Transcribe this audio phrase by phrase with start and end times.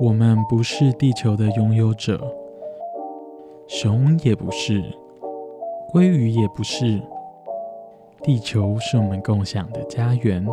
[0.00, 2.34] 我们不是地球的拥有者，
[3.66, 4.82] 熊也不是，
[5.92, 7.00] 鲑鱼也不是。
[8.22, 10.46] 地球是我们共享的家园。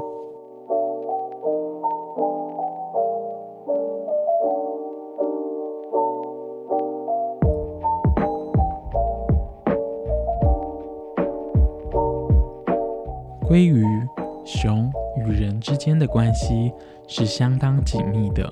[16.11, 16.71] 关系
[17.07, 18.51] 是相当紧密的。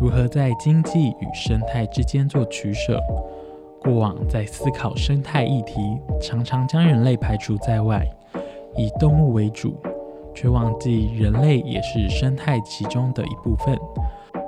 [0.00, 3.02] 如何在经济与生态之间做取舍？
[3.80, 5.80] 过往在思考生态议题，
[6.20, 8.04] 常常将人类排除在外，
[8.76, 9.76] 以动物为主，
[10.34, 13.78] 却忘记人类也是生态其中的一部分。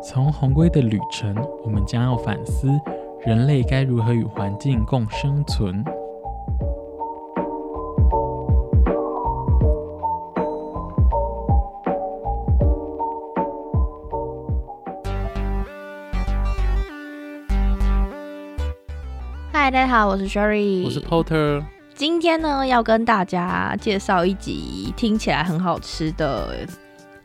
[0.03, 1.35] 从红龟的旅程，
[1.65, 2.69] 我们将要反思
[3.21, 5.85] 人类该如何与环境共生存。
[19.89, 21.65] 好，我是 Sherry，我是 Porter。
[21.95, 26.55] 今天呢，要跟大家介绍一集听起来很好吃的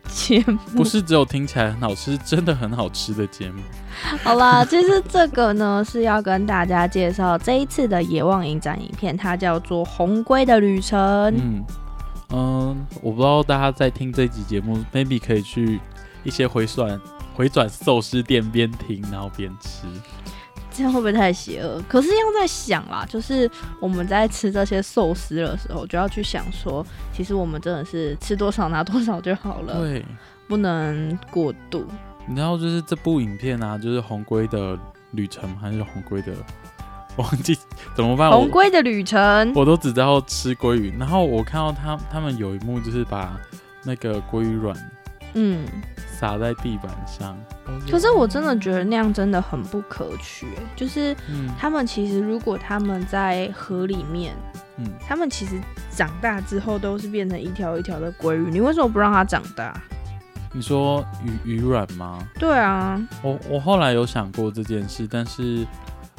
[0.08, 3.60] 节目，不是只有听起来很好吃，真的很好吃的节目。
[4.24, 10.98] 好啦，其实这个呢是要跟大家介绍这一次的野望影展影片，它叫做《红龟的旅程》。
[11.36, 11.62] 嗯
[12.30, 15.78] 嗯，我不知道大家在听这集节目，maybe 可以去
[16.24, 16.98] 一些回转
[17.34, 19.86] 回转寿司店边听，然后边吃。
[20.76, 21.80] 这样会不会太邪恶？
[21.88, 23.48] 可是要在想啦，就是
[23.80, 30.04] 我们在吃这些寿司的时候，就要去想说，其实我们真的是吃多少拿多少就好了，对，
[30.48, 31.86] 不能过度。
[32.26, 34.78] 你知道就是这部影片啊，就是红龟的
[35.12, 36.32] 旅程还是红龟的，
[37.16, 37.56] 忘记
[37.94, 38.30] 怎么办？
[38.30, 40.92] 红龟的旅程，我都只知道吃鲑鱼。
[40.98, 43.38] 然后我看到他他们有一幕，就是把
[43.84, 44.74] 那个鲑鱼卵，
[45.34, 45.66] 嗯。
[46.16, 47.36] 撒在地板上，
[47.90, 50.46] 可是我真的觉得那样真的很不可取。
[50.76, 51.14] 就是
[51.58, 54.32] 他们其实如果他们在河里面，
[54.78, 58.48] 嗯，他们其实长大之后都是变成一条一条的鲑鱼。
[58.48, 59.78] 你为什么不让它长大？
[60.52, 61.04] 你说
[61.44, 62.26] 鱼鱼卵吗？
[62.38, 65.66] 对啊，我我后来有想过这件事，但是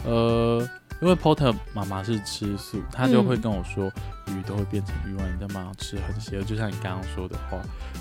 [0.05, 0.67] 呃。
[1.01, 3.91] 因为 Porter 妈妈是吃素，她就会跟我说，
[4.27, 7.57] 鱼都会变成鱼丸，你在妈妈吃很邪恶，就像你刚刚说的话。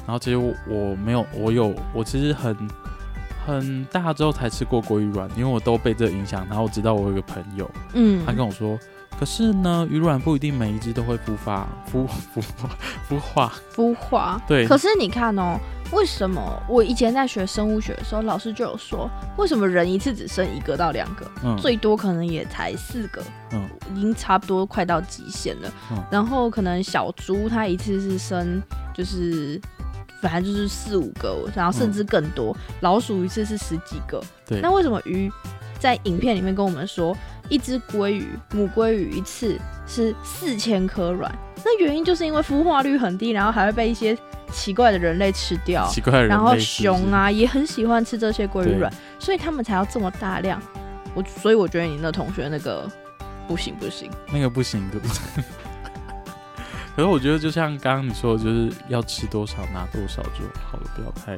[0.07, 2.57] 然后其实我我没有，我有，我其实很
[3.45, 6.47] 很大之后才吃过鲑鱼丸，因为我都被这影响。
[6.47, 8.79] 然后我知道我有个朋友，嗯，他跟我说，
[9.19, 12.43] 可是呢，鱼卵不一定每一只都会孵化、 孵孵
[13.09, 14.43] 孵化、孵化。
[14.47, 14.67] 对。
[14.67, 15.59] 可是你看哦。
[15.93, 21.31] 为什么我以前在学生物学的时候，老师就有说，为什么人一次只生一个到两个，
[21.61, 25.71] 最多可能也才四个，嗯，已经差不多快到极限了。
[26.11, 28.61] 然后可能小猪它一次是生，
[28.93, 29.61] 就是
[30.21, 32.57] 反正就是四五个，然后甚至更多。
[32.81, 34.21] 老鼠一次是十几个。
[34.47, 34.61] 对。
[34.61, 35.31] 那为什么鱼
[35.79, 37.17] 在影片里面跟我们说，
[37.49, 41.35] 一只鲑鱼母鲑鱼一次是四千颗卵？
[41.65, 44.17] 那原因就是因为孵化率很低，然后还会被一些。
[44.53, 50.63] 奇怪的人类吃掉，奇怪的人然后熊啊也很喜欢吃这些鲑鱼卵，所以他们才要这么大量。
[51.13, 52.89] 我所以我觉得你那同学那个
[53.49, 55.45] 不行不行，那个不行对不对？
[56.95, 61.37] 可是我觉得就像刚刚你说的，就是要吃多少拿多少就好了，不要太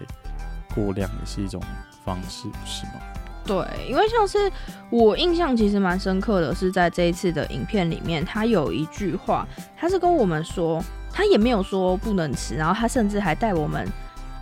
[0.74, 1.62] 过量也是一种
[2.04, 3.00] 方式，不是吗？
[3.46, 4.50] 对，因为像是
[4.90, 9.46] 我印象其实蛮深刻的是在这一次的影片里面，他有一句话，
[9.76, 10.82] 他是跟我们说。
[11.18, 13.88] 他也没有说不能吃，然后他甚至还带我们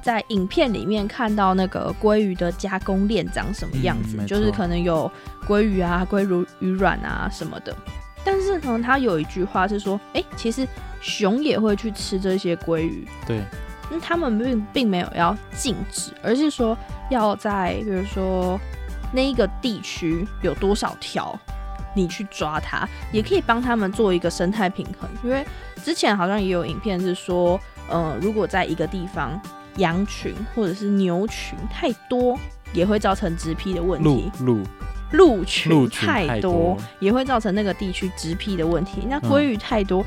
[0.02, 5.08] 在影片里面看到那个鲑鱼的加工链长什么样子，就是可能有
[5.46, 7.72] 鲑鱼啊、鲑鱼鱼卵啊什么的。
[8.24, 10.66] 但是呢，他有一句话是说，哎，其实
[11.00, 13.06] 熊也会去吃这些鲑鱼。
[13.24, 13.40] 对，
[13.88, 16.76] 那他们并并没有要禁止，而是说
[17.08, 18.58] 要在比如说
[19.14, 21.38] 那一个地区有多少条。
[21.96, 25.08] 你去抓它，也可以帮他们做一个生态平衡。
[25.22, 25.46] 因为
[25.84, 27.56] 之前好像也有影片是说，
[27.88, 29.40] 呃，如果在一个地方
[29.76, 32.37] 羊群或者是牛群太多，
[32.72, 34.28] 也会造成植批的问题。
[34.40, 34.61] 鹿
[35.12, 39.06] 鹿群群太多也会造成那个地区植批的问题。
[39.08, 40.06] 那嗯鲑鱼太多，嗯，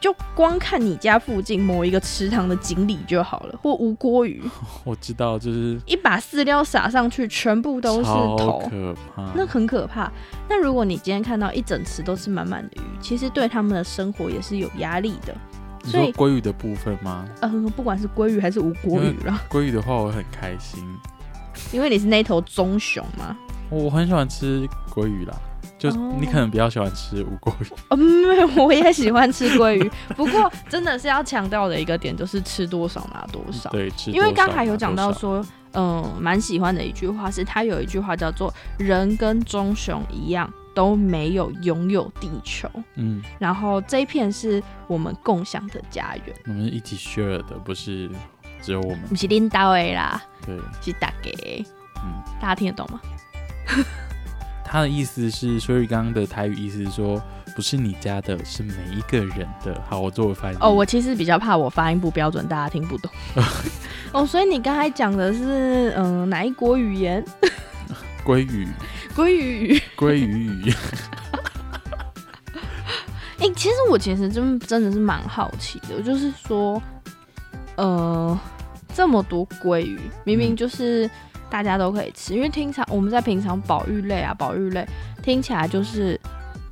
[0.00, 4.42] 就光看你家附近某一个池塘的锦鲤就好了，或无锅鱼，
[4.84, 8.62] 我知道，就是一把饲料撒上去，全部都是头。
[8.70, 9.32] 可怕。
[9.34, 10.10] 那很可怕。
[10.48, 15.34] 那如果你今天看到一整池都是满满的鱼，其实对他们的生活也是有压力的。
[15.82, 17.24] 你说所以鲑鱼的部分吗？
[17.40, 20.82] 呃，不管是鲑鱼还是无锅鱼啦，鲑鱼的话，我很开心。
[21.72, 23.36] 因为你是那头棕熊嘛。
[23.70, 25.34] 我很喜欢吃鲑鱼啦，
[25.78, 26.16] 就哦。
[26.18, 27.66] 你可能比较喜欢吃无锅鱼。
[27.90, 33.70] 嗯，我也喜欢吃鲑鱼， 不过真的是要强调的一个点就是吃多少拿多少。
[33.70, 35.44] 对，吃因为刚才有讲到说，
[35.74, 48.10] 嗯，蛮喜欢的一句话是，他有一句话叫做“人跟棕熊一样都没有拥有地球”，嗯，然后这一片是我们共享的家园，我们是一起 share 的，不是
[48.62, 49.00] 只有我们。
[49.08, 51.30] 不是领导的啦，对，是大家，
[52.02, 53.00] 嗯，大家听得懂吗？
[54.76, 57.18] 他的意思是，所以刚刚的台语意思是说，
[57.54, 59.82] 不是你家的，是每一个人的。
[59.88, 60.56] 好，我作为翻译。
[60.60, 63.10] 哦，我其实比较怕我发音不标准，大家听不懂。
[64.12, 67.24] 哦，所以你刚才讲的是，嗯、哪一国语言？
[68.22, 68.68] 鲑鱼，
[69.14, 69.82] 鲑鱼语。
[69.96, 70.74] 鲑鱼语。
[73.40, 76.82] 哎、其实我其实真真的是蛮好奇的，就是说，
[77.76, 78.38] 呃，
[78.92, 81.10] 这么多鲑鱼，明明嗯就是
[81.50, 84.86] 大家都可以吃，因为平常我们在平常保育类啊，保育类
[85.22, 86.20] 听起来就是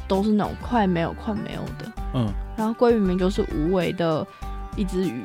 [0.07, 4.27] 都是那种快没有快没有的，嗯，然后鲑鱼明明就是无为的
[4.77, 5.25] 一只鱼，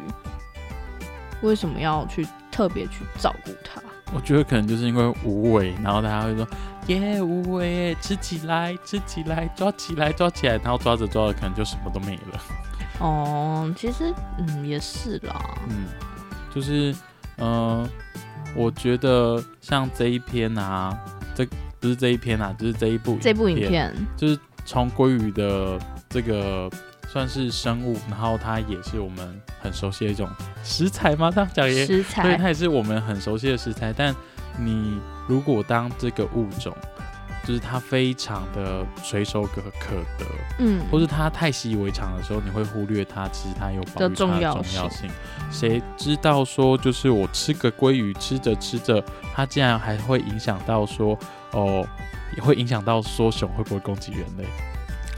[1.42, 3.82] 为什么要去特别去照顾它？
[4.14, 6.48] 我觉得可能就是因为无尾，然后大家会说
[6.88, 12.42] 耶无尾，吃起来，吃起来，抓起来，抓起来，然后抓着抓着可能就什么都没了。
[13.00, 15.86] 哦，其实嗯也是啦，嗯，
[16.54, 16.96] 就是
[17.38, 17.88] 呃，
[18.56, 20.98] 我觉得像这一篇啊，
[21.36, 21.46] 这
[21.80, 25.80] 不是这一篇啊，就是这一部这部影片就是从鲑鱼的
[26.10, 26.70] 这个
[27.08, 30.30] 算是生物，然后它也是我们很熟悉的一种
[30.64, 31.32] 食材吗？
[31.34, 33.94] 这样讲也，食材，对它也是我们很熟悉的食材。
[33.96, 34.16] 但
[34.58, 36.76] 你如果当这个物种，
[37.46, 40.26] 就是它非常的随手可可得，
[40.60, 45.10] 嗯，或是它太习以为常的时候，你会忽略它，其实它有保的育它的重要性。
[45.52, 49.04] 谁知道说，就是我吃个鲑鱼，吃着吃着，
[49.34, 51.18] 它竟然还会影响到说，
[51.52, 51.86] 哦，
[52.36, 54.46] 也会影响到说熊会不会攻击人类？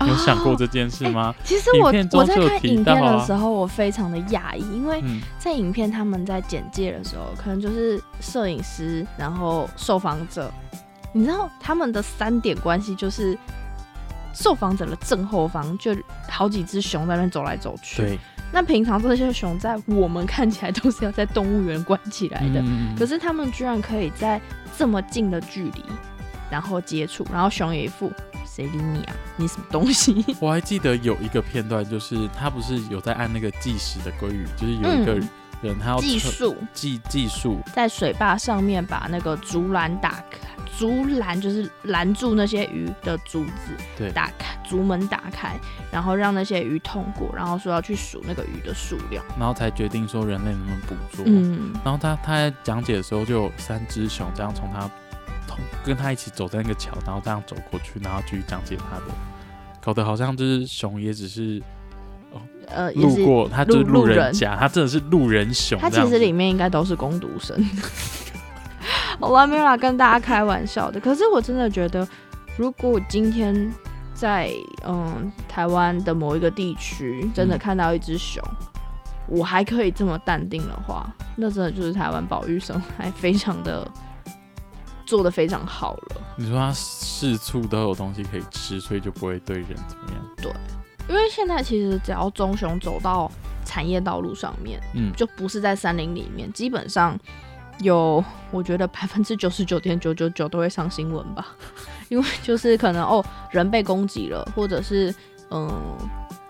[0.04, 1.32] 你有想过哦这件事吗？
[1.44, 10.52] 其实我我在看影片的时候，我非常的讶异，因为嗯在影片他们在简介的时候，可能就是摄影师，然后受访者，
[11.14, 13.38] 你知道他们的三点关系就是。
[14.34, 15.94] 受访者的正后方就
[16.30, 18.02] 好几只熊在那边走来走去。
[18.02, 18.20] 对，
[18.54, 24.40] 那平常这些熊在我们看起来都是要在动物园关起来的，嗯可是他们居然可以在
[24.78, 25.84] 这么近的距离，
[26.50, 28.10] 然后接触，然后熊也一副
[28.46, 29.14] 谁理你啊？
[29.36, 30.24] 你什么东西？
[30.40, 35.30] 我还记得有一个片段，就是他不是有在按那个计时的规律，就是有一个嗯
[35.62, 36.58] 人他要测技术。
[36.74, 40.40] 计计数，在水坝上面把那个竹篮打开，
[40.78, 44.12] 竹篮就是拦住那些鱼的竹子，对。
[44.12, 45.60] 打开竹门打开，
[45.92, 49.24] 然后让那些鱼通过，然后说要去数那个鱼的数量。
[49.38, 51.26] 然后才决定说人类能不能捕捉。
[51.28, 54.90] 嗯，然后他他在讲解的时候，就有三只熊这样从他
[55.48, 59.14] 同跟他一起走在那个桥，然后这样走过去，然后继续讲解他的，
[59.82, 61.62] 搞得好像就是熊也只是
[62.68, 66.12] 呃，路过，他就是路路人人甲，他真的是路人熊这它样子。
[66.12, 67.58] 其实里面应该都是攻读生。
[69.20, 71.00] 好啦，没有啦，跟大家开玩笑的。
[71.00, 72.08] 可是我真的觉得，
[72.58, 73.72] 如果今天
[74.14, 74.50] 在
[74.88, 78.42] 嗯台湾的某一个地区真的嗯看到一只熊，
[79.28, 83.86] 我还可以这么淡定的话，那真的就是台湾保育生还非常的
[85.06, 86.22] 做的非常好了。
[86.38, 90.54] 你说他四处都有东西可以吃，所以就不会对人怎么样？
[91.10, 93.30] 因为现在其实只要棕熊走到
[93.66, 97.18] 产业道路上面，嗯，就不是在山林里面，基本上
[97.80, 101.48] 有我觉得百分之九十九点九九九都会上新闻吧，
[102.10, 105.14] 因为就是可能哦人被攻击了，或者是
[105.50, 105.98] 嗯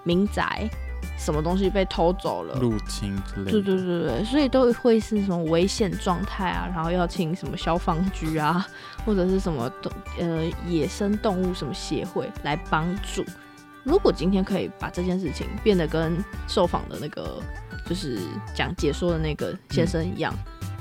[0.03, 0.69] 民宅
[1.17, 2.59] 什么东西被偷走了。
[2.59, 3.51] 入侵之类的。
[3.51, 8.65] 对对对对，所以都会是什么危险状态啊，然后要请什么消防局啊，
[9.05, 13.23] 或者是什么动呃野生动物什么协会来帮助。
[13.83, 17.41] 如果今天可以把这件事情变得跟受访的那个
[17.85, 18.19] 就是
[18.55, 20.33] 讲解说的那个先生一样，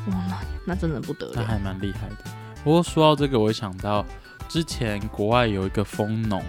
[0.09, 1.33] 哇，那那真的不得了。
[1.37, 2.16] 那还蛮厉害的。
[2.62, 4.04] 不过说到这个，我会想到
[4.49, 6.42] 之前国外有一个蜂农，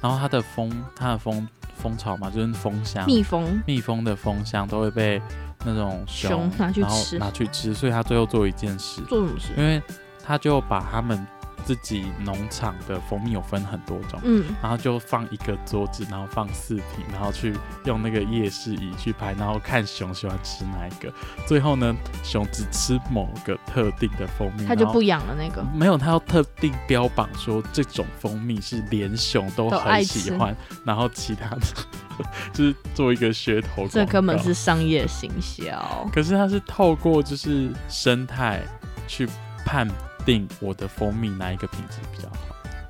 [0.00, 5.22] 然后他的蜂他的蜂蜂巢嘛，就是蜂箱，蜜蜂蜜蜂的蜂箱都会被
[5.64, 9.52] 那种熊熊拿去吃拿去吃，所以他最后做一件事，做什么事？
[9.56, 9.80] 因为
[10.24, 11.24] 他就把他们
[11.64, 17.54] 自己农场的蜂蜜有分很多种，嗯，然后就放一个桌子，然后放四瓶，然后去
[17.84, 21.12] 用那个夜视仪去拍，然后看熊喜欢吃哪一个。
[21.46, 25.64] 最后呢，熊只吃某个特定的蜂蜜，它就不养了那个。
[25.74, 30.54] 没有，它要特定标榜说这种蜂蜜是连熊都很喜欢，
[30.84, 31.60] 然后其他的
[32.52, 33.88] 就是做一个噱头。
[33.88, 36.08] 这根本是商业行销。
[36.12, 38.60] 可是它是透过就是生态
[39.08, 39.28] 去
[39.64, 39.88] 判
[40.24, 42.36] 定我的蜂蜜哪一个品质比较好。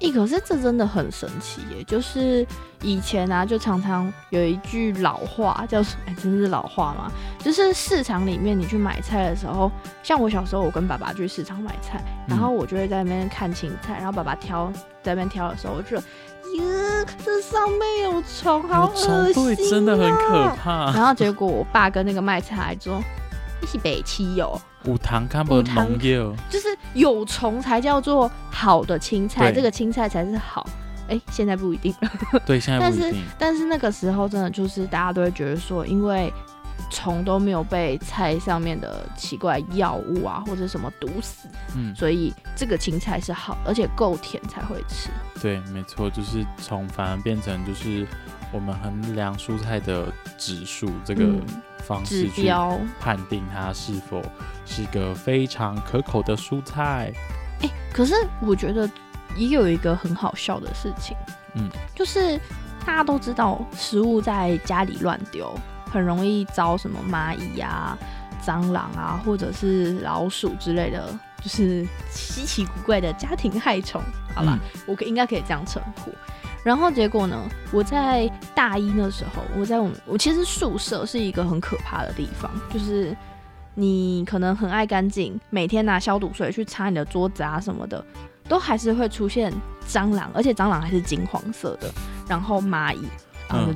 [0.00, 1.82] 咦，可是这真的很神奇耶！
[1.84, 2.46] 就是
[2.82, 7.10] 以前啊，就常常有一句老话叫“哎，真是老话嘛”，
[7.42, 9.70] 就是市场里面你去买菜的时候，
[10.02, 14.70] 像我小时候，我跟爸爸去市场买菜，然后我就会在那边看青菜，然后爸爸挑
[15.02, 16.02] 在那边挑的时候，我就觉得，
[16.58, 20.54] 哟，这上面有虫，好恶心、真的很可。
[20.56, 20.92] 怕。
[20.92, 23.00] 然后结果我爸跟那个卖菜还说，
[23.62, 24.60] 一起北七有。
[24.86, 26.16] 五糖看不五糖农业，
[26.50, 30.66] 就是有虫才叫做好的青菜，这个青菜才是好。
[31.08, 32.10] 哎，现在不一定了。
[32.46, 33.22] 对，现在但是不一定。
[33.38, 36.32] 但是那个时候真的就是大家都会觉得说，因为
[36.90, 45.10] 虫都没有被菜上面的奇怪药物啊或者什么毒死，嗯，所以这个青菜是好，而且够甜才会吃。
[45.42, 48.06] 对，没错，就是从反而变成就是
[48.54, 50.06] 我们衡量蔬菜的
[50.38, 51.44] 指数这个嗯
[51.78, 54.22] 方指式去标，判定它是否
[54.64, 57.12] 是个非常可口的蔬菜。
[57.62, 58.88] 哎，可是我觉得
[59.36, 61.16] 也有一个很好笑的事情，
[61.54, 62.38] 嗯，就是
[62.86, 65.52] 大家都知道食物在家里乱丢，
[65.90, 67.98] 很容易招什么蚂蚁啊、
[68.40, 74.00] 蟑螂啊，或者是老鼠之类的，就是稀奇古怪的家庭害虫。
[74.32, 74.56] 好吧，
[74.86, 76.12] 我可应该可以这样称呼。
[76.64, 77.38] 然后结果呢，
[77.72, 83.14] 我在大一的时候，我在我们我其实宿舍是一个很可怕的地方，就是
[83.74, 88.04] 你可能很爱干净，每天拿消毒水去擦你的桌子啊什么的，
[88.48, 89.52] 都还是会出现
[89.86, 91.88] 蟑螂，而且蟑螂还是金黄色的，
[92.26, 93.06] 然后蚂蚁。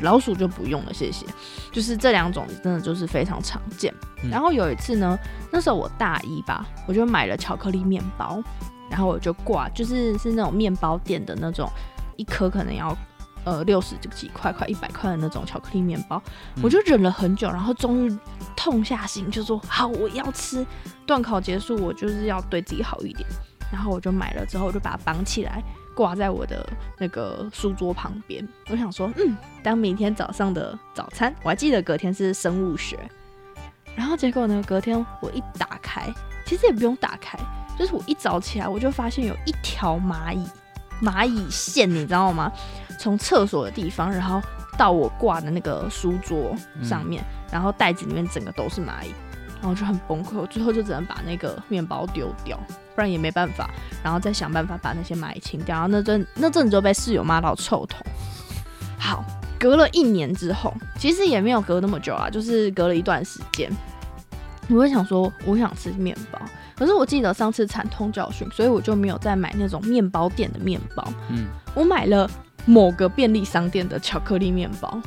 [0.00, 1.24] 老鼠就不用了，谢谢。
[1.70, 3.94] 就是这两种真的就是非常常见。
[4.24, 5.16] 嗯然后有一次呢，
[5.52, 8.42] 那时候我大一吧，我就买了巧克力面包，
[8.90, 11.70] 然后我就挂，就是是那种面包店的那种，
[12.18, 12.94] 一颗可能要
[13.44, 16.22] 呃六十几块，快一百块的那种巧克力面包，
[16.56, 18.18] 嗯我就忍了很久，然后终于
[18.54, 20.66] 痛下心，就说好，我要吃。
[21.06, 23.26] 段考结束，我就是要对自己好一点，
[23.72, 25.62] 然后我就买了之后，我就把它绑起来，
[25.94, 28.46] 挂在我的那个书桌旁边。
[28.68, 32.98] 我想说，嗯，当明天早上的早餐，我还记得隔天是生物学。
[33.96, 36.12] 然后结果呢，隔天我一打开，
[36.44, 37.38] 其实也不用打开，
[37.78, 40.46] 就是我一早起来，我就发现有一条蚂蚁，
[41.02, 42.50] 蚂蚁线，你知道吗？
[42.98, 44.40] 从厕所的地方，然后
[44.76, 49.14] 到我挂的那个书桌上面，然后袋子里面整个都是蚂蚁，
[49.54, 52.58] 然后我就很崩溃，我最后就只能把那个面包丢掉，
[52.94, 53.70] 不然也没办法，
[54.02, 55.76] 然后再想办法把那些蚂蚁清掉。
[55.76, 58.04] 然后那阵那阵子就被室友骂到臭头。
[58.98, 59.24] 好，
[59.60, 63.70] 隔了一年之后，其实也没有隔那么久啊，就是隔了一段时间，
[64.68, 66.38] 我会想说，我想吃面包。
[66.76, 72.30] 可是我记得上次惨痛教训，所以我就没有再买那种面包店的面包，嗯，我买了
[72.66, 75.00] 某个便利商店的巧克力面包。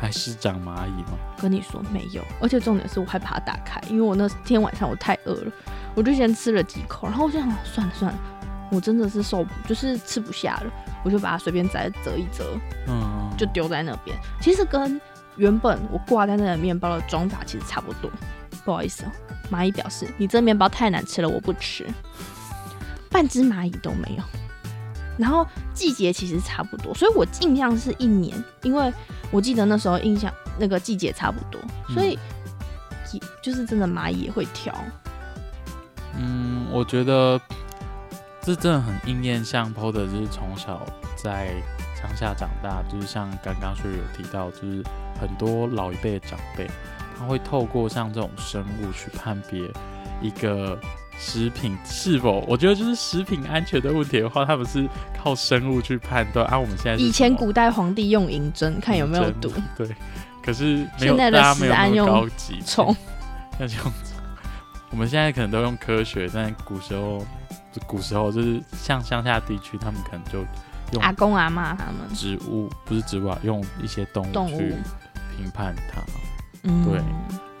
[0.00, 1.18] 还是长蚂蚁吗？
[1.40, 5.52] 跟你说没有，而且重点是我还把它打开，因为我那天晚上我太饿了，
[5.94, 8.18] 我就先吃了几口，然后我就想算了算了，
[8.70, 10.70] 我真的是受不，就是吃不下了，
[11.04, 12.44] 我就把它随便摘折一折，
[12.86, 14.16] 嗯，就丢在那边。
[14.40, 15.00] 其实跟
[15.36, 18.08] 原本我挂在那个面包的装法其实差不多。
[18.64, 19.10] 不好意思哦，
[19.50, 21.86] 蚂蚁表示你这面包太难吃了，我不吃，
[23.10, 24.22] 半只蚂蚁都没有。
[25.16, 28.92] 然后季节其实差不多，所以我印象是一年，因为
[29.32, 31.60] 我记得那时候印象那个季节差不多，
[31.92, 32.16] 所以
[33.12, 34.72] 也就是真的蚂蚁也会挑。
[36.16, 37.40] 嗯，我觉得
[38.42, 40.86] 这真的很应验，像 p o 的就是从小
[41.16, 41.48] 在
[42.00, 44.84] 乡下长大，就是像刚刚说有提到，就是
[45.20, 46.70] 很多老一辈的长辈，
[47.18, 49.62] 他会透过像这种生物去判别
[50.22, 50.78] 一个
[51.18, 54.88] 食品是否，我觉得就是食品安全的问题的话，他们是
[55.22, 56.56] 靠生物去判断啊。
[56.58, 59.88] 我们现在以前古代皇帝用银针看有没有毒，对，
[60.42, 62.96] 可是没有现在的大家没有那么食安用高级， 虫。
[63.58, 63.92] 那就用
[64.90, 67.26] 我们现在可能都用科学，但古时候
[67.86, 70.38] 古时候就是像乡下地区，他们可能就
[70.92, 74.74] 用阿公阿妈他们植物，不是植物啊，用一些动物动物去
[75.36, 76.00] 评判它。
[76.62, 76.84] 嗯。
[76.84, 77.02] 对。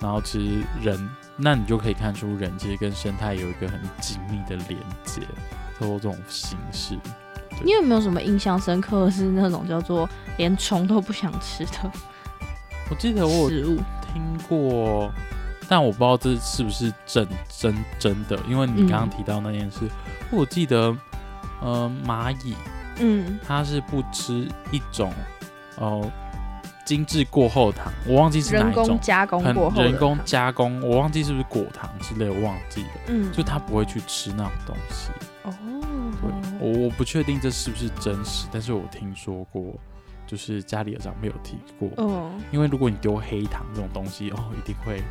[0.00, 5.22] 然后其实人，那你就可以看出人其实跟生态有一个很紧密的连接，
[5.78, 6.96] 透过这种形式。
[7.64, 11.90] 你有没有什么印象深刻的是那种叫做连虫都不想吃的
[12.88, 13.76] 我记得我有？
[14.14, 15.12] 听过，
[15.68, 19.10] 但我不知道这是不是真真真的，因为你刚刚嗯。
[19.10, 19.80] 提到那件事，
[20.30, 20.96] 我记得
[21.60, 22.54] 呃，蚂蚁
[23.00, 25.12] 嗯，它是不吃一种
[25.76, 26.10] 哦、
[26.88, 32.88] 精致过后糖，我忘记是哪人工一种，加工过后人工加工，我忘记是不是果糖之类，我忘记了。
[33.08, 35.10] 嗯，就他不会去吃那种东西。
[35.42, 35.52] 哦，
[36.22, 39.78] 对，我我不确定这是不是真实，但是我听说过，
[40.26, 41.90] 就是家里的长辈有提过。
[41.98, 45.02] 嗯，因为如果你丢黑糖这种东西，哦，一定会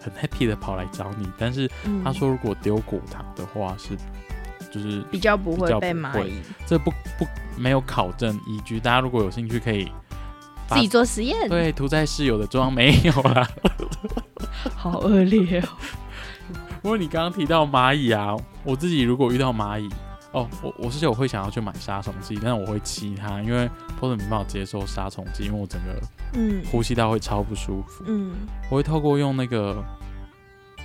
[0.00, 1.30] 很 happy 的跑来找你。
[1.38, 3.96] 但是嗯他说，如果丢果糖的话，是
[4.68, 7.24] 就是比较不会被蚂蚁这不不
[7.56, 8.80] 没有考证依据。
[8.80, 9.94] 大家如果有兴趣，可以把
[10.74, 13.48] 自己做实验，对涂在室友的妆没有啦。
[14.76, 15.68] 好恶劣哦。
[16.82, 18.34] 不过你刚刚提到蚂蚁啊，
[18.64, 19.88] 我自己如果遇到蚂蚁，
[20.32, 23.68] 哦，我我是有会想要去买杀虫剂，但是我会气它，因为
[24.00, 26.00] 或者没办法接受杀虫剂，因为我整个
[26.34, 28.04] 嗯呼吸道会超不舒服。
[28.06, 28.32] 嗯
[28.70, 29.84] 我会透过用那个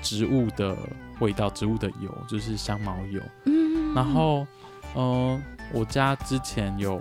[0.01, 0.75] 植物的
[1.19, 3.21] 味道，植物的油，就是香茅油。
[3.45, 4.45] 嗯，然后，
[4.93, 5.39] 呃，
[5.71, 6.99] 我家之前有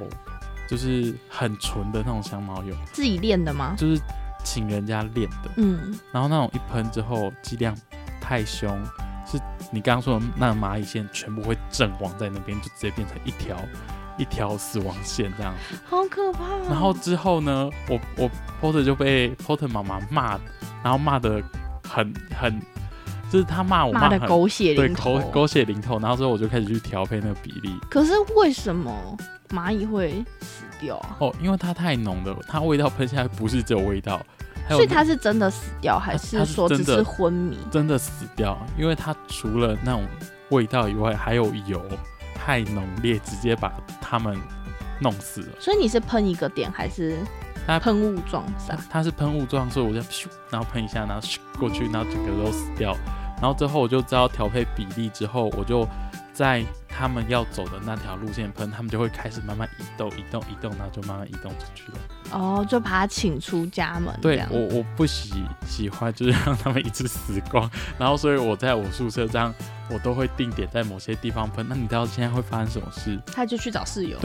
[0.75, 3.77] 就是很纯的那种香茅油，自己练的吗？
[3.79, 4.03] 就是
[4.43, 5.51] 请人家炼的。
[5.57, 7.73] 嗯，然后那种一喷之后剂量
[8.21, 8.77] 太凶，
[9.25, 9.39] 是
[9.71, 13.57] 你刚刚说的那个蚂蚁线全部会阵亡在那边，就直接变成一条
[14.19, 15.79] 一条死亡线这样子。
[15.89, 16.67] 好可怕哦。
[16.69, 18.29] 然后之后呢，我我
[18.61, 20.41] Porter 就被 Porter 妈妈骂，
[20.83, 21.41] 然后骂的
[21.89, 22.61] 很很，
[23.35, 25.29] 就是他骂我骂的狗血淋头狗。
[25.31, 27.77] 狗血淋头，然后之后我就开始去调配那个比例。
[27.91, 28.95] 可是为什么
[29.49, 31.17] 蚂蚁会死掉啊？
[31.19, 34.25] 哦，因为它太浓了，它味道喷下来不是只有味道，
[34.69, 37.59] 所以它是真的死掉，还是说只是昏迷？
[37.73, 40.05] 真的死掉，因为它除了那种
[40.51, 41.83] 味道以外，还有油
[42.37, 44.39] 太浓烈，直接把它们
[45.01, 45.49] 弄死了。
[45.59, 47.19] 所以你是喷一个点，还是
[47.67, 48.79] 它喷雾状它散？
[48.89, 52.97] 它是喷雾状，所以我就咻，然后喷一下，然后咻过去，然后整个都死掉。
[53.45, 55.87] 然后之后我就知道调配比例之后，我就
[56.33, 61.99] 在他们要走的那条路线喷，他们就会开始慢慢移动、移动、移动，然后就慢慢移动出去了。
[62.31, 64.19] 哦，就把他请出家门。
[64.23, 69.53] 对我我不喜喜欢就是让他们一直死光，然后所以我在我宿舍这样，
[69.91, 71.67] 我都会定点在某些地方喷。
[71.69, 73.21] 那你知道现在会发生什么事？
[73.27, 74.19] 他就去找室友。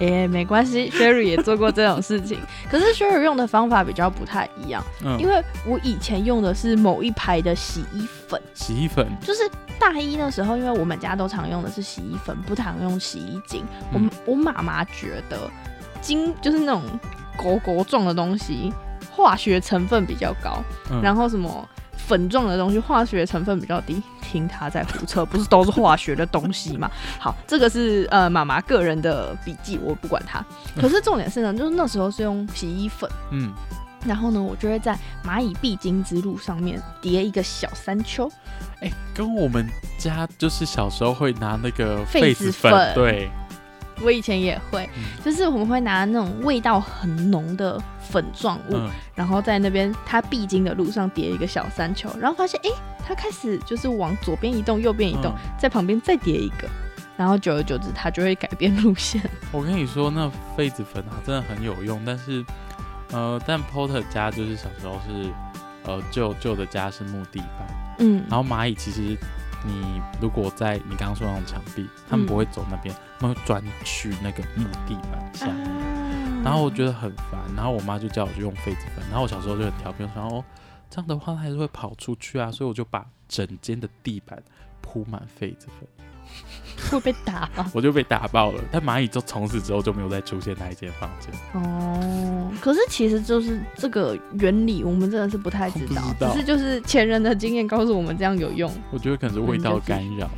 [0.00, 2.38] 哎、没关系，Sherry 也做过这种事情。
[2.70, 13.64] 可是 Sherry 用的方法比较不太一样，嗯，因为我以前用的是某一排的洗衣粉，洗衣粉，就是大一那时候，因为我们家都常用的是洗衣粉，不常用洗衣精。
[13.94, 15.50] 嗯我我妈妈觉得
[16.00, 16.82] 精就是那种
[17.36, 18.72] 狗狗状的东西，
[19.10, 21.68] 化学成分比较高，嗯然后什么
[22.06, 24.02] 粉状的东西化学成分比较低。
[24.20, 26.90] 听他在胡扯，不是都是化学的东西吗？
[27.20, 30.44] 好，这个是呃妈妈个人的笔记，我不管它。
[30.74, 33.08] 可是重点是呢，就是那时候是用洗衣粉。
[33.30, 33.52] 嗯，
[34.04, 38.28] 然后呢，我就会在蚂蚁必经之路上面叠一个小山丘，
[38.80, 43.30] 哎、跟我们家就是小时候会拿那个痱子粉对，
[44.02, 52.76] 我以前也会，嗯就是我们会拿那种味道很浓的粉状物，嗯，然后在那边它必经的路上叠一个小山丘，然后发现哎，诶
[53.06, 56.68] 它开始就是往左边移动，右边移动，嗯在旁边再叠一个，
[57.16, 59.22] 然后久而久之它就会改变路线。
[59.52, 62.02] 我跟你说，那痱子粉啊，真的很有用。
[62.04, 62.44] 但是，
[63.12, 65.30] 呃，但 Porter 家就是小时候是，
[65.84, 69.16] 呃，旧旧的家是木地板，嗯，然后蚂蚁其实
[69.66, 75.66] 你如果在你刚刚说的那种墙壁，他们嗯不会走那边，他们会钻去那个木地板下面。
[75.66, 75.80] 啊
[76.44, 80.44] 然后我觉得很烦，然后我妈就叫我去用痱子粉，然后我小时候就很调皮，我说哦，
[80.90, 84.42] 这样的话它还是会跑出去啊，所以我就把整间的地板
[84.82, 85.88] 铺满痱子粉，
[86.90, 87.70] 会被打吗？
[87.74, 88.62] 我就被打爆了。
[88.70, 91.32] 但蚂蚁就从此之后就没有再出现那一间房间。
[91.54, 98.70] 哦，可是其实就是这个原理，我们真的是不太知道，不知道只是就是前人的经验告诉我们这样有用。
[98.90, 100.28] 我觉得可能是味道干扰。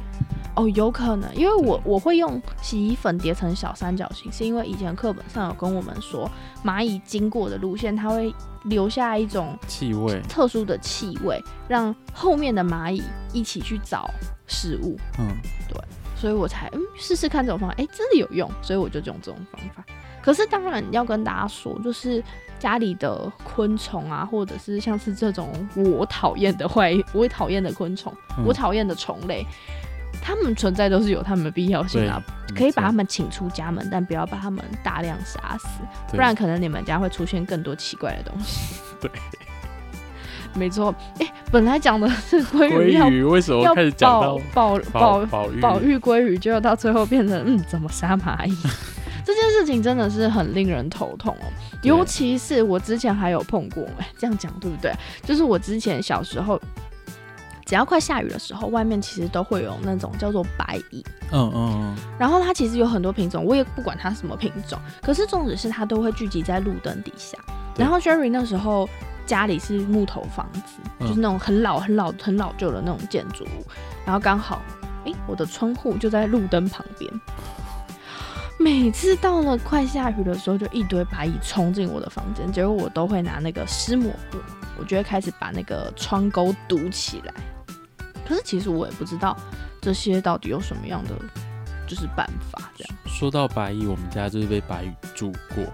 [0.54, 6.30] 哦，有可能，因为我我会用洗衣粉叠成小三角形，是因为以前课本上有跟我们说，
[6.64, 13.02] 蚂蚁经过的路线，它会留下一种气味，特殊的气味，让后面的蚂蚁
[13.34, 14.10] 一起去找
[14.46, 15.28] 食物，嗯，
[16.16, 19.84] 所以我才嗯试试看这种方法，哎、真的有用，所以我就用这种方法。
[20.22, 22.22] 可是当然要跟大家说，就是
[22.58, 29.46] 家里的昆虫啊，或者是像是这种我讨厌的坏，我讨厌的昆虫，嗯我讨厌的虫类，
[30.20, 32.20] 它们存在都是有它们的必要性对啊。，
[32.56, 35.68] 可以把它们，请出家门，但不要把它们大量杀死，
[36.10, 38.80] 不然可能你们家会出现更多奇怪的东西。
[39.00, 39.10] 对，
[40.56, 40.94] 没错。
[41.18, 45.96] 哎、本来讲的是鲑鱼要鲑鱼为什么开始讲到保保保育？
[45.98, 48.56] 鲑鱼，结果到最后变成嗯，怎么杀蚂蚁？
[49.24, 51.46] 这件事情真的是很令人头痛哦，
[51.82, 54.92] 尤其是我之前还有碰过，哎，这样讲对不对？
[55.24, 56.60] 就是我之前小时候
[57.64, 61.04] 只要快下雨的时候，外面其实都会有那种叫做白蚁。
[61.32, 67.36] 嗯嗯然后它其实有很多品种，我也不管它什么品种，可是重点是它都会聚集在路灯底下。
[67.76, 68.88] 然后 Sherry 那时候
[69.26, 70.60] 家里是木头房子，
[71.00, 73.66] 嗯就是那种很老、很老、很老旧的那种建筑物，
[74.04, 74.62] 然后刚好，
[75.04, 77.12] 诶，我的窗户就在路灯旁边。
[78.58, 84.38] 每次到了快下雨的时候，就一堆白蚁冲进我的房间，结果我都会拿那个湿抹布，
[84.78, 87.34] 我就会开始把那个窗钩堵起来。
[88.26, 89.36] 可是其实我也不知道
[89.80, 91.10] 这些到底有什么样的
[91.86, 92.96] 就是办法，这样。
[93.04, 93.10] 嗯。
[93.10, 95.64] 说到白蚁，我们家就是被白蚁住过，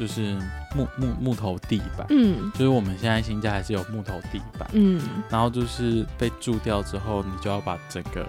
[0.00, 0.34] 就是
[0.74, 2.50] 木木木头地板，嗯。
[2.52, 8.26] 就是我们现在新家还是有木头地板，嗯，然后就是被蛀掉之后，你就要把整个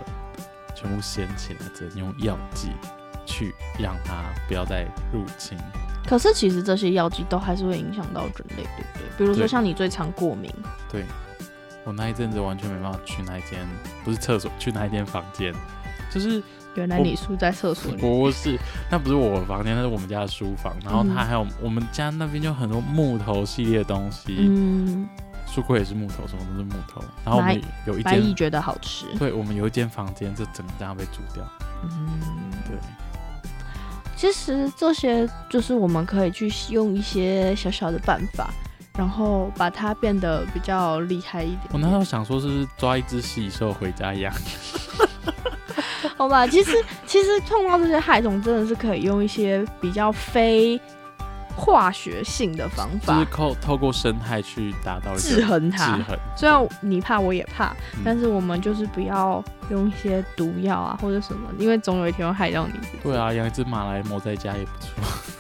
[0.76, 2.68] 全部掀起来，只能用药剂
[3.26, 5.58] 去让它不要再入侵。
[6.06, 9.18] 可是其实这些药剂都还是会影响到人类，对不对？
[9.18, 10.54] 比如说像你最常过敏，
[10.92, 11.06] 对。
[11.84, 13.60] 我那一阵子完全没办法去那一间，
[14.04, 15.52] 不是厕所，去那一间房间，
[16.12, 16.40] 就是
[16.76, 18.02] 原来你住在厕所里。
[18.02, 18.58] 不是，
[18.90, 20.74] 那不是我的房间，那是我们家的书房。
[20.84, 25.08] 然后嗯它还有、我们家那边就很多木头系列的东西，嗯，
[25.48, 27.02] 书柜也是木头，什么都是木头。
[27.26, 29.06] 然后我们有一间，白蚁觉得好吃。
[29.18, 31.44] 对我们有一间房间，就整个这样被煮掉。
[31.84, 32.78] 嗯，对，
[34.16, 38.50] 其实这些就是我们可以去用一些小小的办法，
[38.96, 41.62] 然后把它变得比较厉害一点。
[41.72, 44.32] 我那时候想说，是不是抓一只细兽回家养？
[46.18, 46.72] 好吧，其实
[47.06, 50.80] 其实碰到这些害虫，真的是可以用一些比较非
[51.56, 56.04] 化学性的方法就是靠透透过生态去达到制衡它制。
[56.04, 56.18] 衡。
[56.36, 62.74] 虽然你怕，我也怕，嗯但是我们就是不要用一些毒药啊或者什么，因为总有一天会害到你。
[63.04, 65.31] 对啊，养一只马来貘在家也不错。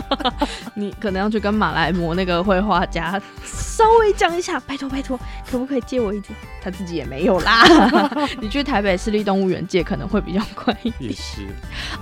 [0.74, 5.18] 你可能要去跟马来模那个绘画家稍微讲一下，拜托拜托，
[5.50, 6.34] 可不可以借我一点？
[6.62, 7.64] 他自己也没有啦。
[8.40, 11.10] 你去台北市立动物园借可能会比较快一点。
[11.10, 11.46] 也是，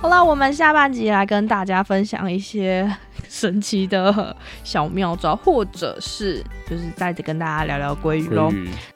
[0.01, 2.89] 好啦，我们下半集来跟大家分享一些
[3.27, 8.51] 神奇的小妙招，或者是就是再跟大家聊聊鲑鱼喽。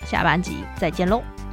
[0.06, 1.45] 下半集再见喽。